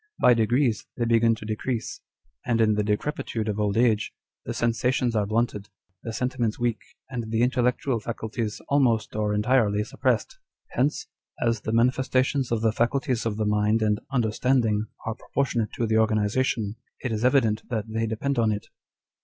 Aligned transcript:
By 0.19 0.33
degrees 0.33 0.87
they 0.97 1.05
begin 1.05 1.35
to 1.35 1.45
decrease; 1.45 2.01
and 2.43 2.59
in 2.59 2.73
the 2.73 2.81
decrepitude 2.81 3.47
of 3.47 3.59
old 3.59 3.77
age, 3.77 4.11
the 4.45 4.51
sensations 4.51 5.15
are 5.15 5.27
blunted, 5.27 5.69
the 6.01 6.11
sentiments 6.11 6.57
weak, 6.57 6.79
and 7.11 7.29
the 7.29 7.43
intellectual 7.43 7.99
faculties 7.99 8.59
almost 8.67 9.15
or 9.15 9.31
entirely 9.31 9.83
suppressed. 9.83 10.39
Hence, 10.69 11.05
as 11.39 11.61
the 11.61 11.71
manifestations 11.71 12.51
of 12.51 12.61
the 12.61 12.71
faculties 12.71 13.27
of 13.27 13.37
the 13.37 13.45
mind 13.45 13.83
and 13.83 13.99
understanding 14.11 14.87
are 15.05 15.13
proportionate 15.13 15.71
to 15.73 15.85
the 15.85 15.99
organization, 15.99 16.77
it 17.03 17.11
is 17.11 17.23
evident 17.23 17.61
that 17.69 17.85
they 17.87 18.07
depend 18.07 18.39
on 18.39 18.51
it." 18.51 18.69